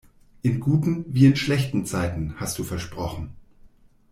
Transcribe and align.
In 0.41 0.59
guten 0.59 1.05
wie 1.13 1.27
in 1.27 1.35
schlechten 1.35 1.85
Zeiten, 1.85 2.33
hast 2.37 2.57
du 2.57 2.63
versprochen! 2.63 3.35